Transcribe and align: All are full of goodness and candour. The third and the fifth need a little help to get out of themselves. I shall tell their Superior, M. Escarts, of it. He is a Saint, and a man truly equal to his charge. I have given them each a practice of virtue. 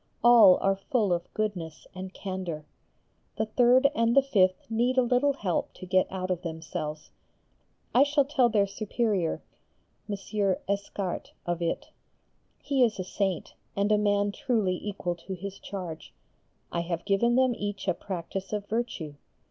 All 0.23 0.57
are 0.61 0.75
full 0.75 1.13
of 1.13 1.31
goodness 1.35 1.85
and 1.93 2.11
candour. 2.11 2.65
The 3.37 3.45
third 3.45 3.87
and 3.93 4.17
the 4.17 4.23
fifth 4.23 4.65
need 4.67 4.97
a 4.97 5.03
little 5.03 5.33
help 5.33 5.73
to 5.75 5.85
get 5.85 6.11
out 6.11 6.31
of 6.31 6.41
themselves. 6.41 7.11
I 7.93 8.01
shall 8.01 8.25
tell 8.25 8.49
their 8.49 8.65
Superior, 8.65 9.43
M. 10.09 10.15
Escarts, 10.67 11.33
of 11.45 11.61
it. 11.61 11.91
He 12.63 12.83
is 12.83 12.97
a 12.99 13.03
Saint, 13.03 13.53
and 13.75 13.91
a 13.91 13.97
man 13.99 14.31
truly 14.31 14.75
equal 14.83 15.13
to 15.17 15.35
his 15.35 15.59
charge. 15.59 16.15
I 16.71 16.79
have 16.79 17.05
given 17.05 17.35
them 17.35 17.53
each 17.55 17.87
a 17.87 17.93
practice 17.93 18.51
of 18.53 18.65
virtue. 18.65 19.13